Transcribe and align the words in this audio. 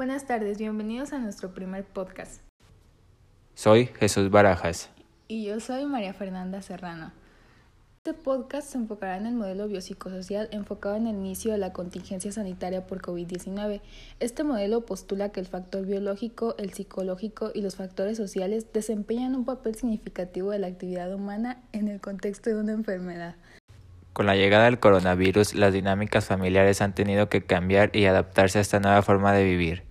Buenas 0.00 0.24
tardes, 0.24 0.56
bienvenidos 0.56 1.12
a 1.12 1.18
nuestro 1.18 1.52
primer 1.52 1.84
podcast. 1.84 2.40
Soy 3.52 3.84
Jesús 3.84 4.30
Barajas. 4.30 4.88
Y 5.28 5.44
yo 5.44 5.60
soy 5.60 5.84
María 5.84 6.14
Fernanda 6.14 6.62
Serrano. 6.62 7.12
Este 7.98 8.14
podcast 8.14 8.66
se 8.66 8.78
enfocará 8.78 9.18
en 9.18 9.26
el 9.26 9.34
modelo 9.34 9.68
biopsicosocial 9.68 10.48
enfocado 10.52 10.96
en 10.96 11.06
el 11.06 11.16
inicio 11.16 11.52
de 11.52 11.58
la 11.58 11.74
contingencia 11.74 12.32
sanitaria 12.32 12.86
por 12.86 13.02
COVID-19. 13.02 13.82
Este 14.20 14.42
modelo 14.42 14.86
postula 14.86 15.32
que 15.32 15.40
el 15.40 15.46
factor 15.46 15.84
biológico, 15.84 16.54
el 16.56 16.72
psicológico 16.72 17.50
y 17.54 17.60
los 17.60 17.76
factores 17.76 18.16
sociales 18.16 18.72
desempeñan 18.72 19.36
un 19.36 19.44
papel 19.44 19.74
significativo 19.74 20.50
de 20.50 20.60
la 20.60 20.68
actividad 20.68 21.14
humana 21.14 21.60
en 21.72 21.88
el 21.88 22.00
contexto 22.00 22.48
de 22.48 22.56
una 22.56 22.72
enfermedad. 22.72 23.34
Con 24.14 24.24
la 24.24 24.34
llegada 24.34 24.64
del 24.64 24.80
coronavirus, 24.80 25.54
las 25.54 25.74
dinámicas 25.74 26.24
familiares 26.24 26.80
han 26.80 26.94
tenido 26.94 27.28
que 27.28 27.44
cambiar 27.44 27.94
y 27.94 28.06
adaptarse 28.06 28.56
a 28.56 28.62
esta 28.62 28.80
nueva 28.80 29.02
forma 29.02 29.34
de 29.34 29.44
vivir. 29.44 29.89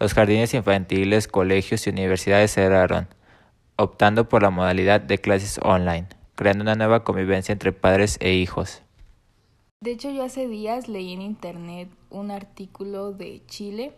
Los 0.00 0.14
jardines 0.14 0.54
infantiles, 0.54 1.28
colegios 1.28 1.86
y 1.86 1.90
universidades 1.90 2.52
cerraron, 2.52 3.06
optando 3.76 4.28
por 4.28 4.42
la 4.42 4.50
modalidad 4.50 5.00
de 5.00 5.18
clases 5.18 5.60
online 5.62 6.08
creando 6.40 6.62
una 6.62 6.74
nueva 6.74 7.04
convivencia 7.04 7.52
entre 7.52 7.70
padres 7.70 8.16
e 8.18 8.32
hijos. 8.32 8.80
De 9.82 9.90
hecho, 9.90 10.10
yo 10.10 10.22
hace 10.22 10.48
días 10.48 10.88
leí 10.88 11.12
en 11.12 11.20
internet 11.20 11.90
un 12.08 12.30
artículo 12.30 13.12
de 13.12 13.42
Chile 13.44 13.92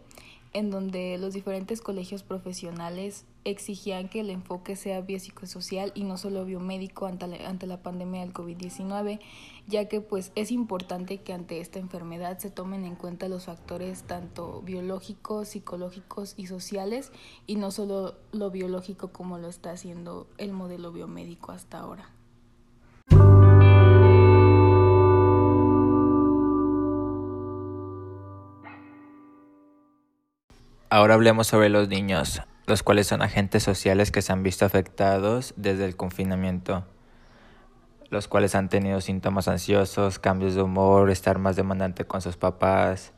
en 0.52 0.70
donde 0.70 1.16
los 1.19 1.33
diferentes 1.33 1.80
colegios 1.80 2.23
profesionales 2.23 3.24
exigían 3.45 4.09
que 4.09 4.20
el 4.20 4.30
enfoque 4.30 4.77
sea 4.77 5.01
biopsicosocial 5.01 5.92
y 5.95 6.05
no 6.05 6.16
solo 6.16 6.45
biomédico 6.45 7.06
ante 7.06 7.27
la, 7.27 7.48
ante 7.48 7.66
la 7.66 7.83
pandemia 7.83 8.20
del 8.20 8.33
COVID-19, 8.33 9.19
ya 9.66 9.88
que 9.88 10.01
pues 10.01 10.30
es 10.34 10.51
importante 10.51 11.19
que 11.19 11.33
ante 11.33 11.61
esta 11.61 11.78
enfermedad 11.78 12.38
se 12.38 12.51
tomen 12.51 12.84
en 12.84 12.97
cuenta 12.97 13.28
los 13.28 13.47
factores 13.47 14.05
tanto 14.05 14.62
biológicos, 14.62 15.48
psicológicos 15.48 16.34
y 16.37 16.47
sociales 16.47 17.12
y 17.47 17.56
no 17.56 17.70
solo 17.70 18.16
lo 18.33 18.50
biológico 18.50 19.12
como 19.12 19.39
lo 19.39 19.48
está 19.48 19.70
haciendo 19.72 20.28
el 20.39 20.53
modelo 20.53 20.92
biomédico 20.92 21.53
hasta 21.53 21.78
ahora. 21.78 22.11
Ahora 30.95 31.15
hablemos 31.15 31.47
sobre 31.47 31.71
los 31.71 31.89
niños, 31.89 32.43
los 32.67 32.83
cuales 32.83 33.07
son 33.07 33.23
agentes 33.23 33.62
sociales 33.62 34.11
que 34.11 34.21
se 34.21 34.31
han 34.31 34.43
visto 34.43 34.67
afectados 34.67 35.55
desde 35.57 35.87
el 35.87 35.97
confinamiento, 35.97 36.84
los 38.11 38.29
cuales 38.29 38.55
han 38.55 38.69
tenido 38.69 39.01
síntomas 39.01 39.49
ansiosos, 39.49 40.19
cambios 40.19 40.55
de 40.55 40.61
humor, 40.61 41.09
estar 41.09 41.39
más 41.39 41.57
demandante 41.57 42.05
con 42.05 42.21
sus 42.21 42.37
papás 42.37 43.15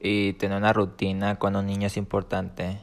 y 0.00 0.32
tener 0.32 0.58
una 0.58 0.72
rutina 0.72 1.36
con 1.36 1.54
un 1.54 1.64
niño 1.64 1.86
es 1.86 1.96
importante, 1.96 2.80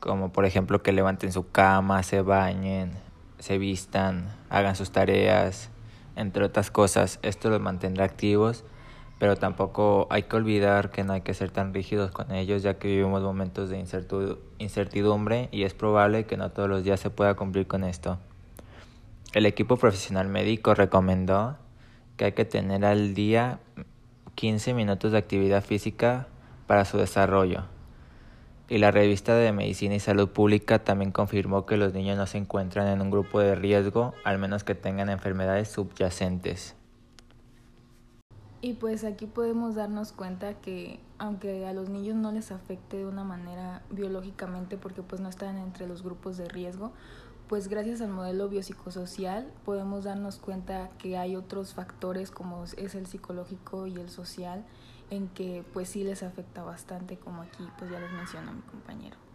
como 0.00 0.32
por 0.32 0.44
ejemplo 0.44 0.82
que 0.82 0.90
levanten 0.90 1.30
su 1.30 1.52
cama, 1.52 2.02
se 2.02 2.22
bañen, 2.22 2.94
se 3.38 3.58
vistan, 3.58 4.34
hagan 4.48 4.74
sus 4.74 4.90
tareas, 4.90 5.70
entre 6.16 6.44
otras 6.44 6.72
cosas. 6.72 7.20
Esto 7.22 7.48
los 7.48 7.60
mantendrá 7.60 8.06
activos 8.06 8.64
pero 9.20 9.36
tampoco 9.36 10.06
hay 10.08 10.22
que 10.22 10.36
olvidar 10.36 10.90
que 10.90 11.04
no 11.04 11.12
hay 11.12 11.20
que 11.20 11.34
ser 11.34 11.50
tan 11.50 11.74
rígidos 11.74 12.10
con 12.10 12.32
ellos 12.32 12.62
ya 12.62 12.78
que 12.78 12.88
vivimos 12.88 13.22
momentos 13.22 13.68
de 13.68 13.84
incertidumbre 14.58 15.50
y 15.52 15.64
es 15.64 15.74
probable 15.74 16.24
que 16.24 16.38
no 16.38 16.50
todos 16.52 16.70
los 16.70 16.84
días 16.84 17.00
se 17.00 17.10
pueda 17.10 17.34
cumplir 17.34 17.66
con 17.66 17.84
esto. 17.84 18.18
El 19.34 19.44
equipo 19.44 19.76
profesional 19.76 20.28
médico 20.28 20.74
recomendó 20.74 21.58
que 22.16 22.24
hay 22.24 22.32
que 22.32 22.46
tener 22.46 22.82
al 22.86 23.12
día 23.12 23.60
15 24.36 24.72
minutos 24.72 25.12
de 25.12 25.18
actividad 25.18 25.62
física 25.62 26.26
para 26.66 26.86
su 26.86 26.96
desarrollo. 26.96 27.64
Y 28.70 28.78
la 28.78 28.90
revista 28.90 29.34
de 29.34 29.52
Medicina 29.52 29.96
y 29.96 30.00
Salud 30.00 30.30
Pública 30.30 30.78
también 30.78 31.12
confirmó 31.12 31.66
que 31.66 31.76
los 31.76 31.92
niños 31.92 32.16
no 32.16 32.26
se 32.26 32.38
encuentran 32.38 32.88
en 32.88 33.02
un 33.02 33.10
grupo 33.10 33.38
de 33.40 33.54
riesgo, 33.54 34.14
al 34.24 34.38
menos 34.38 34.64
que 34.64 34.74
tengan 34.74 35.10
enfermedades 35.10 35.68
subyacentes. 35.68 36.79
Y 38.62 38.74
pues 38.74 39.04
aquí 39.04 39.26
podemos 39.26 39.74
darnos 39.74 40.12
cuenta 40.12 40.54
que 40.54 41.00
aunque 41.18 41.66
a 41.66 41.72
los 41.72 41.88
niños 41.88 42.16
no 42.16 42.30
les 42.30 42.52
afecte 42.52 42.98
de 42.98 43.06
una 43.06 43.24
manera 43.24 43.82
biológicamente 43.90 44.76
porque 44.76 45.02
pues 45.02 45.20
no 45.22 45.30
están 45.30 45.56
entre 45.56 45.86
los 45.86 46.02
grupos 46.02 46.36
de 46.36 46.46
riesgo, 46.46 46.92
pues 47.48 47.68
gracias 47.68 48.02
al 48.02 48.10
modelo 48.10 48.48
biopsicosocial 48.50 49.50
podemos 49.64 50.04
darnos 50.04 50.36
cuenta 50.36 50.90
que 50.98 51.16
hay 51.16 51.36
otros 51.36 51.72
factores 51.72 52.30
como 52.30 52.64
es 52.64 52.94
el 52.94 53.06
psicológico 53.06 53.86
y 53.86 53.96
el 53.96 54.10
social 54.10 54.66
en 55.08 55.28
que 55.28 55.64
pues 55.72 55.88
sí 55.88 56.04
les 56.04 56.22
afecta 56.22 56.62
bastante 56.62 57.16
como 57.16 57.42
aquí 57.42 57.66
pues 57.78 57.90
ya 57.90 57.98
les 57.98 58.12
mencionó 58.12 58.52
mi 58.52 58.62
compañero. 58.62 59.29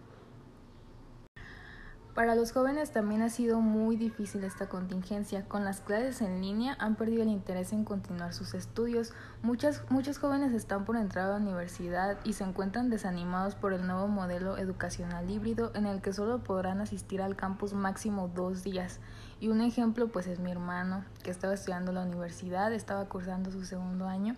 Para 2.16 2.34
los 2.36 2.54
jóvenes 2.54 2.92
también 2.92 3.22
ha 3.24 3.30
sido 3.30 3.60
muy 3.60 3.98
difícil 3.98 4.46
esta 4.46 4.70
contingencia. 4.70 5.44
Con 5.50 5.66
las 5.66 5.82
clases 5.82 6.22
en 6.22 6.40
línea 6.40 6.78
han 6.80 6.96
perdido 6.96 7.24
el 7.24 7.28
interés 7.28 7.74
en 7.74 7.84
continuar 7.84 8.34
sus 8.34 8.54
estudios. 8.54 9.12
Muchas, 9.44 9.82
muchos 9.90 10.18
jóvenes 10.18 10.54
están 10.54 10.86
por 10.86 10.96
entrar 10.96 11.26
a 11.26 11.32
la 11.32 11.46
universidad 11.46 12.18
y 12.24 12.32
se 12.32 12.46
encuentran 12.46 12.90
desanimados 12.90 13.56
por 13.56 13.74
el 13.74 13.86
nuevo 13.86 14.08
modelo 14.08 14.58
educacional 14.58 15.30
híbrido 15.30 15.74
en 15.76 15.86
el 15.88 16.02
que 16.02 16.14
solo 16.14 16.42
podrán 16.42 16.80
asistir 16.80 17.22
al 17.22 17.36
campus 17.36 17.74
máximo 17.74 18.32
dos 18.34 18.64
días. 18.64 19.02
Y 19.42 19.50
un 19.50 19.60
ejemplo 19.60 20.08
pues 20.08 20.28
es 20.28 20.40
mi 20.40 20.52
hermano 20.52 21.04
que 21.22 21.32
estaba 21.32 21.54
estudiando 21.54 21.92
la 21.92 22.04
universidad, 22.04 22.72
estaba 22.72 23.10
cursando 23.10 23.52
su 23.52 23.66
segundo 23.66 24.08
año 24.08 24.38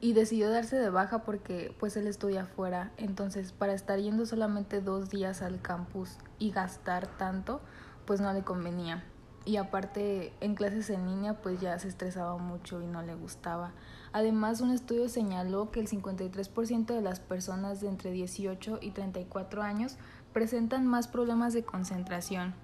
y 0.00 0.12
decidió 0.12 0.50
darse 0.50 0.76
de 0.76 0.90
baja 0.90 1.22
porque 1.22 1.74
pues 1.78 1.96
él 1.96 2.06
estudia 2.06 2.42
afuera. 2.42 2.92
Entonces, 2.96 3.52
para 3.52 3.74
estar 3.74 3.98
yendo 3.98 4.26
solamente 4.26 4.80
dos 4.80 5.10
días 5.10 5.42
al 5.42 5.60
campus 5.60 6.18
y 6.38 6.50
gastar 6.50 7.06
tanto, 7.16 7.60
pues 8.04 8.20
no 8.20 8.32
le 8.32 8.42
convenía. 8.42 9.04
Y 9.46 9.56
aparte, 9.56 10.32
en 10.40 10.54
clases 10.54 10.88
en 10.88 11.06
línea, 11.06 11.42
pues 11.42 11.60
ya 11.60 11.78
se 11.78 11.88
estresaba 11.88 12.38
mucho 12.38 12.80
y 12.80 12.86
no 12.86 13.02
le 13.02 13.14
gustaba. 13.14 13.72
Además, 14.12 14.62
un 14.62 14.70
estudio 14.70 15.08
señaló 15.08 15.70
que 15.70 15.80
el 15.80 15.88
53% 15.88 16.86
de 16.86 17.02
las 17.02 17.20
personas 17.20 17.80
de 17.80 17.88
entre 17.88 18.10
18 18.10 18.78
y 18.80 18.92
34 18.92 19.62
años 19.62 19.98
presentan 20.32 20.86
más 20.86 21.08
problemas 21.08 21.52
de 21.52 21.62
concentración. 21.62 22.54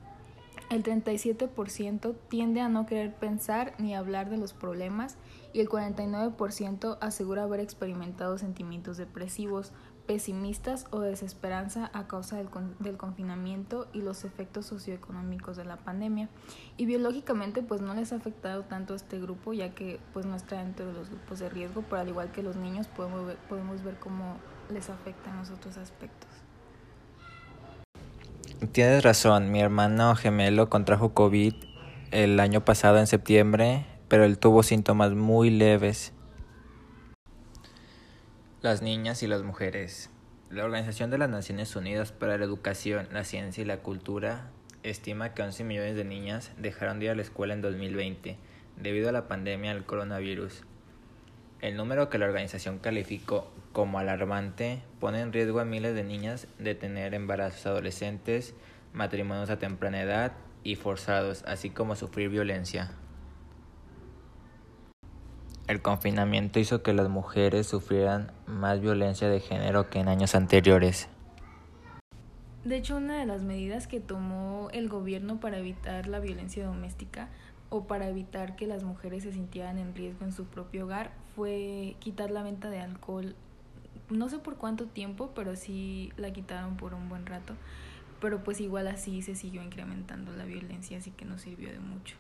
El 0.70 0.84
37% 0.84 2.14
tiende 2.28 2.60
a 2.60 2.69
no 2.69 2.86
querer 2.86 3.12
pensar 3.12 3.75
ni 3.78 3.97
hablar 3.97 4.31
de 4.31 4.36
los 4.36 4.53
problemas 4.53 5.16
y 5.53 5.58
el 5.58 5.69
49% 5.69 6.97
asegura 7.00 7.42
haber 7.42 7.58
experimentado 7.58 8.38
sentimientos 8.38 8.97
depresivos, 8.97 9.72
pesimistas 10.06 10.86
o 10.92 11.00
desesperanza 11.00 11.91
a 11.92 12.06
causa 12.06 12.36
del, 12.36 12.97
confinamiento 12.97 13.88
y 13.92 14.03
los 14.03 14.25
efectos 14.25 14.66
socioeconómicos 14.66 15.56
de 15.56 15.64
la 15.64 15.76
pandemia. 15.76 16.28
Y 16.76 16.86
biológicamente 16.86 17.64
pues 17.64 17.80
no 17.80 17.92
les 17.94 18.12
ha 18.12 18.16
afectado 18.16 18.62
tanto 18.62 18.92
a 18.92 18.97
este 18.97 19.19
grupo 19.19 19.53
ya 19.53 19.75
que 19.75 19.98
pues 20.12 20.25
no 20.25 20.36
está 20.36 20.62
dentro 20.62 20.86
de 20.86 20.92
los 20.92 21.10
grupos 21.10 21.41
de 21.41 21.48
riesgo, 21.48 21.82
pero 21.82 22.03
al 22.03 22.09
igual 22.09 22.30
que 22.30 22.44
los 22.44 22.54
niños 22.54 22.86
podemos 22.86 23.26
ver, 23.26 23.38
podemos 23.48 23.82
ver 23.82 23.98
cómo 23.98 24.36
les 24.72 24.88
afecta 24.88 25.30
en 25.30 25.38
los 25.38 25.50
otros 25.50 25.76
aspectos. 25.78 26.30
Tienes 28.72 29.03
razón, 29.03 29.50
mi 29.50 29.60
hermano 29.60 30.15
gemelo 30.16 30.69
contrajo 30.69 31.15
COVID 31.15 31.54
el 32.10 32.41
año 32.41 32.65
pasado 32.65 32.98
en 32.98 33.06
septiembre 33.06 33.87
pero 34.10 34.25
él 34.25 34.38
tuvo 34.38 34.65
síntomas 34.65 35.12
muy 35.12 35.50
leves. 35.50 36.12
Las 38.60 38.82
niñas 38.82 39.22
y 39.22 39.28
las 39.28 39.44
mujeres. 39.44 40.10
La 40.50 40.65
Organización 40.65 41.10
de 41.10 41.19
las 41.19 41.31
Naciones 41.31 41.76
Unidas 41.76 42.10
para 42.10 42.37
la 42.37 42.44
Educación, 42.44 43.06
la 43.12 43.22
Ciencia 43.22 43.62
y 43.62 43.66
la 43.66 43.78
Cultura 43.78 44.50
estima 44.82 45.32
que 45.32 45.42
11 45.42 45.62
millones 45.62 45.94
de 45.94 46.04
niñas 46.04 46.50
dejaron 46.59 46.98
de 46.98 47.04
ir 47.04 47.10
a 47.12 47.15
la 47.15 47.22
escuela 47.22 47.54
en 47.54 47.62
2020 47.62 48.37
debido 48.77 49.10
a 49.10 49.12
la 49.12 49.28
pandemia 49.28 49.72
del 49.72 49.84
coronavirus. 49.84 50.65
El 51.60 51.77
número 51.77 52.10
que 52.10 52.19
la 52.19 52.27
organización 52.27 52.81
calificó 52.81 53.53
como 53.72 53.98
alarmante 53.98 54.82
pone 54.98 55.20
en 55.20 55.32
riesgo 55.32 55.60
a 55.60 55.64
miles 55.64 55.94
de 55.94 56.04
niñas 56.04 56.48
de 56.59 56.74
tener 56.74 57.15
embarazos 57.15 57.66
adolescentes, 57.66 58.54
matrimonios 58.92 59.50
a 59.50 59.59
temprana 59.59 60.03
edad 60.03 60.33
y 60.65 60.77
forzados, 60.77 61.45
así 61.47 61.71
como 61.71 61.97
sufrir 61.97 62.28
violencia. 62.28 62.92
El 65.68 65.83
confinamiento 65.83 66.59
hizo 66.59 66.83
que 66.83 66.92
las 66.92 67.09
mujeres 67.09 67.68
sufrieran 67.68 68.33
más 68.47 68.80
violencia 68.80 69.28
de 69.28 69.39
género 69.39 69.89
que 69.89 70.00
en 70.00 70.09
años 70.09 70.34
anteriores. 70.34 71.09
De 72.65 72.77
hecho, 72.77 72.97
una 72.97 73.18
de 73.18 73.24
las 73.24 73.42
medidas 73.42 73.86
que 73.86 74.00
tomó 74.00 74.68
el 74.72 74.89
gobierno 74.89 75.39
para 75.39 75.59
evitar 75.59 76.09
la 76.09 76.18
violencia 76.18 76.66
doméstica 76.66 77.28
o 77.71 77.84
para 77.84 78.09
evitar 78.09 78.56
que 78.56 78.66
las 78.66 78.83
mujeres 78.83 79.22
se 79.22 79.33
sintieran 79.33 79.78
en 79.78 79.95
riesgo 79.95 80.24
en 80.24 80.33
su 80.33 80.45
propio 80.45 80.84
hogar 80.84 81.12
fue 81.36 81.97
quitar 82.00 82.30
la 82.33 82.42
venta 82.42 82.68
de 82.68 82.80
alcohol. 82.80 83.36
No 84.10 84.28
sé 84.28 84.39
por 84.39 84.57
cuánto 84.57 84.86
tiempo, 84.86 85.30
pero 85.34 85.57
sí 85.57 86.12
la 86.16 86.33
quitaron 86.33 86.77
por 86.77 86.95
un 86.95 87.09
buen 87.09 87.27
rato. 87.27 87.54
Pero 88.21 88.45
pues 88.45 88.60
igual 88.60 88.89
así 88.89 89.22
se 89.22 89.34
siguió 89.34 89.62
incrementando 89.62 90.33
la 90.33 90.45
violencia, 90.45 90.98
así 90.98 91.10
que 91.10 91.24
no 91.24 91.39
sirvió 91.39 91.71
de 91.71 91.80
mucho. 91.80 92.16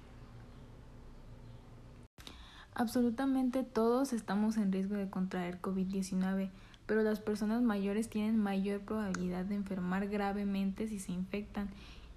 Absolutamente 2.74 3.64
todos 3.64 4.12
estamos 4.12 4.56
en 4.56 4.72
riesgo 4.72 4.94
de 4.94 5.10
contraer 5.10 5.60
COVID-19, 5.60 6.48
pero 6.86 7.02
las 7.02 7.20
personas 7.20 7.62
mayores 7.62 8.08
tienen 8.08 8.38
mayor 8.38 8.80
probabilidad 8.80 9.44
de 9.44 9.56
enfermar 9.56 10.08
gravemente 10.08 10.88
si 10.88 10.98
se 10.98 11.12
infectan. 11.12 11.68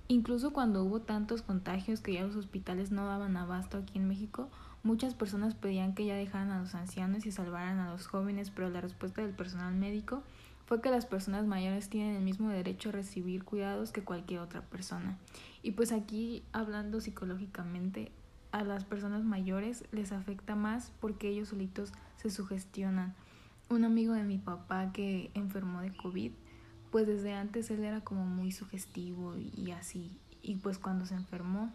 Incluso 0.07 0.53
cuando 0.53 0.83
hubo 0.83 1.01
tantos 1.01 1.41
contagios 1.41 2.01
que 2.01 2.13
ya 2.13 2.23
los 2.23 2.35
hospitales 2.35 2.91
no 2.91 3.07
daban 3.07 3.35
abasto 3.35 3.77
aquí 3.77 3.97
en 3.97 4.07
México, 4.07 4.49
muchas 4.83 5.15
personas 5.15 5.55
pedían 5.55 5.95
que 5.95 6.05
ya 6.05 6.15
dejaran 6.15 6.51
a 6.51 6.59
los 6.59 6.75
ancianos 6.75 7.25
y 7.25 7.31
salvaran 7.31 7.79
a 7.79 7.91
los 7.91 8.07
jóvenes, 8.07 8.51
pero 8.51 8.69
la 8.69 8.81
respuesta 8.81 9.21
del 9.21 9.33
personal 9.33 9.73
médico 9.73 10.23
fue 10.65 10.81
que 10.81 10.91
las 10.91 11.05
personas 11.05 11.45
mayores 11.45 11.89
tienen 11.89 12.15
el 12.15 12.23
mismo 12.23 12.49
derecho 12.49 12.89
a 12.89 12.93
recibir 12.93 13.43
cuidados 13.43 13.91
que 13.91 14.03
cualquier 14.03 14.39
otra 14.39 14.61
persona. 14.61 15.17
Y 15.61 15.71
pues 15.71 15.91
aquí, 15.91 16.43
hablando 16.51 17.01
psicológicamente, 17.01 18.11
a 18.51 18.63
las 18.63 18.83
personas 18.85 19.23
mayores 19.23 19.83
les 19.91 20.11
afecta 20.11 20.55
más 20.55 20.91
porque 20.99 21.29
ellos 21.29 21.49
solitos 21.49 21.91
se 22.17 22.29
sugestionan. 22.29 23.15
Un 23.69 23.83
amigo 23.83 24.13
de 24.13 24.23
mi 24.23 24.37
papá 24.37 24.91
que 24.93 25.31
enfermó 25.33 25.81
de 25.81 25.95
COVID, 25.95 26.31
pues 26.91 27.07
desde 27.07 27.33
antes 27.33 27.71
él 27.71 27.83
era 27.83 28.01
como 28.01 28.25
muy 28.25 28.51
sugestivo 28.51 29.35
y 29.37 29.71
así. 29.71 30.19
Y 30.41 30.57
pues 30.57 30.77
cuando 30.77 31.05
se 31.05 31.15
enfermó, 31.15 31.73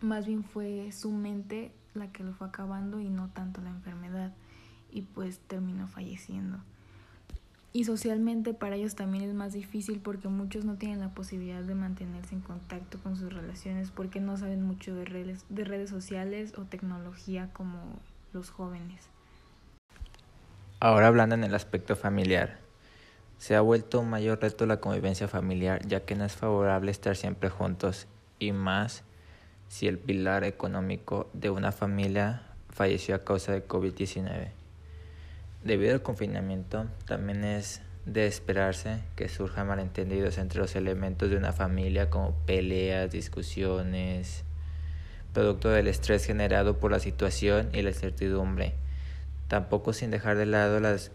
más 0.00 0.26
bien 0.26 0.42
fue 0.42 0.90
su 0.92 1.12
mente 1.12 1.72
la 1.96 2.12
que 2.12 2.22
lo 2.22 2.32
fue 2.32 2.46
acabando 2.46 3.00
y 3.00 3.08
no 3.08 3.28
tanto 3.28 3.60
la 3.60 3.70
enfermedad. 3.70 4.32
Y 4.90 5.02
pues 5.02 5.40
terminó 5.40 5.88
falleciendo. 5.88 6.58
Y 7.72 7.84
socialmente 7.84 8.54
para 8.54 8.76
ellos 8.76 8.94
también 8.94 9.24
es 9.24 9.34
más 9.34 9.52
difícil 9.52 10.00
porque 10.00 10.28
muchos 10.28 10.64
no 10.64 10.76
tienen 10.76 10.98
la 10.98 11.10
posibilidad 11.10 11.60
de 11.62 11.74
mantenerse 11.74 12.34
en 12.34 12.40
contacto 12.40 12.98
con 13.02 13.16
sus 13.16 13.30
relaciones 13.30 13.90
porque 13.90 14.18
no 14.18 14.38
saben 14.38 14.62
mucho 14.62 14.94
de 14.94 15.04
redes, 15.04 15.44
de 15.50 15.64
redes 15.64 15.90
sociales 15.90 16.54
o 16.56 16.62
tecnología 16.62 17.50
como 17.52 17.78
los 18.32 18.48
jóvenes. 18.48 19.10
Ahora 20.80 21.08
hablando 21.08 21.34
en 21.34 21.44
el 21.44 21.54
aspecto 21.54 21.96
familiar, 21.96 22.58
se 23.36 23.56
ha 23.56 23.60
vuelto 23.60 24.00
un 24.00 24.08
mayor 24.08 24.40
reto 24.40 24.64
la 24.64 24.80
convivencia 24.80 25.28
familiar 25.28 25.86
ya 25.86 26.00
que 26.00 26.14
no 26.14 26.24
es 26.24 26.34
favorable 26.34 26.90
estar 26.90 27.14
siempre 27.14 27.50
juntos 27.50 28.06
y 28.38 28.52
más 28.52 29.04
si 29.68 29.88
el 29.88 29.98
pilar 29.98 30.44
económico 30.44 31.28
de 31.32 31.50
una 31.50 31.72
familia 31.72 32.42
falleció 32.70 33.14
a 33.14 33.24
causa 33.24 33.52
de 33.52 33.66
COVID-19. 33.66 34.48
Debido 35.64 35.94
al 35.94 36.02
confinamiento, 36.02 36.86
también 37.06 37.44
es 37.44 37.82
de 38.04 38.26
esperarse 38.26 39.00
que 39.16 39.28
surjan 39.28 39.66
malentendidos 39.66 40.38
entre 40.38 40.60
los 40.60 40.76
elementos 40.76 41.28
de 41.28 41.36
una 41.36 41.52
familia 41.52 42.08
como 42.08 42.32
peleas, 42.46 43.10
discusiones, 43.10 44.44
producto 45.32 45.68
del 45.70 45.88
estrés 45.88 46.24
generado 46.24 46.78
por 46.78 46.92
la 46.92 47.00
situación 47.00 47.68
y 47.72 47.82
la 47.82 47.90
incertidumbre, 47.90 48.74
tampoco 49.48 49.92
sin 49.92 50.10
dejar 50.10 50.36
de 50.36 50.46
lado 50.46 50.78
las 50.78 51.10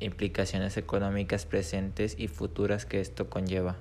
implicaciones 0.00 0.76
económicas 0.76 1.44
presentes 1.44 2.16
y 2.18 2.28
futuras 2.28 2.86
que 2.86 3.00
esto 3.00 3.28
conlleva. 3.28 3.76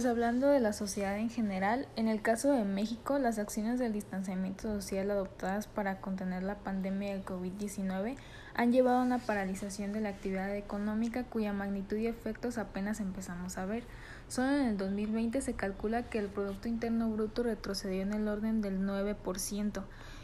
Pues 0.00 0.08
hablando 0.08 0.48
de 0.48 0.60
la 0.60 0.72
sociedad 0.72 1.18
en 1.18 1.28
general, 1.28 1.86
en 1.94 2.08
el 2.08 2.22
caso 2.22 2.50
de 2.50 2.64
México, 2.64 3.18
las 3.18 3.38
acciones 3.38 3.78
del 3.78 3.92
distanciamiento 3.92 4.62
social 4.62 5.10
adoptadas 5.10 5.66
para 5.66 6.00
contener 6.00 6.42
la 6.42 6.54
pandemia 6.54 7.12
del 7.12 7.22
COVID-19 7.22 8.16
han 8.54 8.72
llevado 8.72 9.00
a 9.00 9.02
una 9.02 9.18
paralización 9.18 9.92
de 9.92 10.00
la 10.00 10.08
actividad 10.08 10.56
económica 10.56 11.24
cuya 11.24 11.52
magnitud 11.52 11.98
y 11.98 12.06
efectos 12.06 12.56
apenas 12.56 13.00
empezamos 13.00 13.58
a 13.58 13.66
ver. 13.66 13.84
Solo 14.28 14.48
en 14.52 14.68
el 14.68 14.78
2020 14.78 15.42
se 15.42 15.52
calcula 15.52 16.04
que 16.04 16.18
el 16.18 16.28
Producto 16.28 16.68
Interno 16.68 17.10
Bruto 17.10 17.42
retrocedió 17.42 18.00
en 18.00 18.14
el 18.14 18.26
orden 18.26 18.62
del 18.62 18.80
9% 18.80 19.82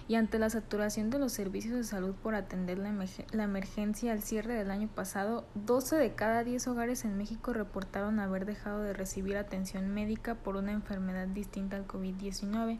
y 0.09 0.15
ante 0.15 0.39
la 0.39 0.51
saturación 0.51 1.11
de 1.11 1.19
los 1.19 1.33
servicios 1.33 1.75
de 1.75 1.85
salud 1.85 2.15
por 2.15 2.35
atender 2.35 2.79
la, 2.79 2.93
la, 3.33 3.43
emergencia 3.45 4.13
al 4.13 4.23
cierre 4.23 4.55
del 4.55 4.71
año 4.71 4.89
pasado, 4.89 5.45
12 5.55 5.97
de 5.97 6.15
cada 6.15 6.45
10 6.45 6.69
hogares 6.69 7.05
en 7.05 7.17
México 7.17 7.53
reportaron 7.53 8.21
haber 8.21 8.45
dejado 8.45 8.83
de 8.83 8.93
recibir 8.93 9.37
atención 9.37 9.93
médica 9.93 10.37
por 10.37 10.57
una 10.57 10.73
enfermedad 10.73 11.27
distinta 11.27 11.77
al 11.77 11.89
COVID-19. 11.89 12.79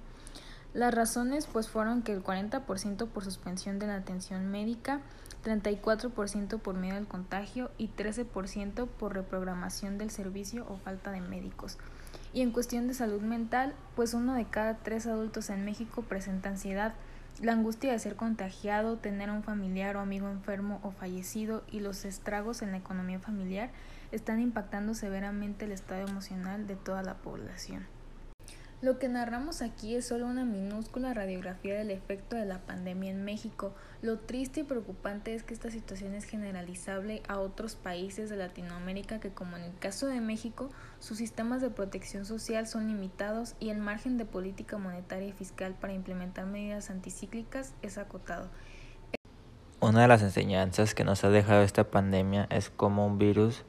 Las 0.73 0.95
razones 0.95 1.47
pues 1.47 1.69
fueron 1.69 2.03
que 2.03 2.13
el 2.13 2.23
40% 2.23 3.09
por 3.09 3.25
suspensión 3.25 3.79
de 3.79 3.87
la 3.87 3.97
atención 3.97 4.47
médica, 4.51 5.01
34% 5.45 6.59
por 6.59 6.75
medio 6.75 6.95
del 6.95 7.07
contagio 7.07 7.71
y 7.79 7.89
13% 7.89 8.87
por 8.87 9.15
reprogramación 9.15 9.97
del 9.97 10.11
servicio 10.11 10.67
o 10.69 10.77
falta 10.77 11.13
de 11.13 11.21
médicos. 11.21 11.79
Y 12.35 12.43
en 12.43 12.51
cuestión 12.51 12.89
de 12.89 12.95
salud 12.95 13.23
mental, 13.23 13.73
pues 13.95 14.13
uno 14.13 14.35
de 14.35 14.45
cada 14.45 14.77
tres 14.79 15.07
adultos 15.07 15.49
en 15.49 15.65
México 15.65 16.03
presenta 16.03 16.51
ansiedad, 16.51 16.95
la 17.43 17.53
angustia 17.53 17.93
de 17.93 17.99
ser 17.99 18.17
contagiado, 18.17 18.97
tener 18.97 19.29
a 19.29 19.33
un 19.35 19.43
familiar 19.43 19.97
o 19.97 20.01
amigo 20.01 20.29
enfermo 20.29 20.81
o 20.83 20.91
fallecido 20.91 21.65
y 21.71 21.81
los 21.81 22.05
estragos 22.05 22.63
en 22.63 22.71
la 22.71 22.79
economía 22.79 23.19
familiar 23.19 23.71
están 24.11 24.41
impactando 24.41 24.95
severamente 24.95 25.67
el 25.67 25.73
estado 25.73 26.07
emocional 26.07 26.67
de 26.67 26.77
toda 26.77 27.03
la 27.03 27.15
población. 27.15 27.96
Lo 28.83 28.99
que 28.99 29.09
narramos 29.09 29.63
aquí 29.63 29.97
es 29.97 30.07
solo 30.07 30.27
una 30.27 30.45
minúscula 30.45 31.15
radiografía 31.15 31.75
del 31.75 31.91
efecto 31.91 32.37
de 32.37 32.45
la 32.45 32.59
pandemia 32.59 33.11
en 33.11 33.25
México. 33.25 33.73
Lo 34.03 34.19
triste 34.19 34.61
y 34.61 34.65
preocupante 34.65 35.35
es 35.35 35.43
que 35.43 35.55
esta 35.55 35.71
situación 35.71 36.13
es 36.15 36.25
generalizable 36.25 37.23
a 37.27 37.39
otros 37.39 37.75
países 37.75 38.29
de 38.29 38.37
Latinoamérica 38.37 39.19
que, 39.19 39.31
como 39.31 39.57
en 39.57 39.63
el 39.63 39.79
caso 39.79 40.09
de 40.09 40.21
México, 40.21 40.69
sus 41.01 41.17
sistemas 41.17 41.63
de 41.63 41.71
protección 41.71 42.27
social 42.27 42.67
son 42.67 42.89
limitados 42.89 43.55
y 43.61 43.71
el 43.71 43.79
margen 43.79 44.19
de 44.19 44.27
política 44.27 44.77
monetaria 44.77 45.29
y 45.29 45.33
fiscal 45.33 45.75
para 45.81 45.95
implementar 45.95 46.45
medidas 46.45 46.91
anticíclicas 46.91 47.73
es 47.81 47.97
acotado. 47.97 48.51
Una 49.81 50.03
de 50.03 50.09
las 50.09 50.21
enseñanzas 50.21 50.95
que 50.95 51.05
nos 51.05 51.25
ha 51.25 51.31
dejado 51.31 51.63
esta 51.63 51.85
pandemia 51.85 52.47
es 52.51 52.69
cómo 52.69 53.07
un 53.07 53.17
virus 53.17 53.65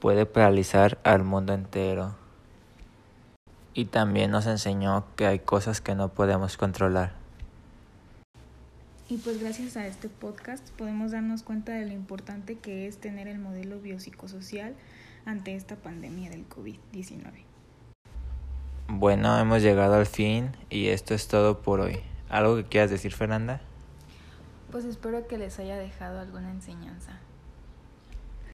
puede 0.00 0.26
paralizar 0.26 0.98
al 1.04 1.22
mundo 1.22 1.52
entero 1.52 2.23
y 3.74 3.86
también 3.86 4.30
nos 4.30 4.46
enseñó 4.46 5.04
que 5.16 5.26
hay 5.26 5.40
cosas 5.40 5.80
que 5.80 5.94
no 5.94 6.08
podemos 6.08 6.56
controlar. 6.56 7.12
Y 9.08 9.18
pues 9.18 9.40
gracias 9.40 9.76
a 9.76 9.86
este 9.86 10.08
podcast 10.08 10.66
podemos 10.70 11.12
darnos 11.12 11.42
cuenta 11.42 11.72
de 11.72 11.84
lo 11.84 11.92
importante 11.92 12.56
que 12.56 12.86
es 12.86 12.98
tener 12.98 13.28
el 13.28 13.38
modelo 13.38 13.78
biopsicosocial 13.78 14.74
ante 15.26 15.54
esta 15.54 15.76
pandemia 15.76 16.30
del 16.30 16.48
COVID-19. 16.48 17.44
Bueno, 18.88 19.38
hemos 19.38 19.62
llegado 19.62 19.94
al 19.94 20.06
fin 20.06 20.52
y 20.70 20.88
esto 20.88 21.14
es 21.14 21.28
todo 21.28 21.60
por 21.60 21.80
hoy. 21.80 21.98
¿Algo 22.28 22.56
que 22.56 22.64
quieras 22.64 22.90
decir, 22.90 23.12
Fernanda? 23.12 23.60
Pues 24.70 24.84
espero 24.84 25.26
que 25.26 25.38
les 25.38 25.58
haya 25.58 25.76
dejado 25.76 26.20
alguna 26.20 26.50
enseñanza. 26.50 27.18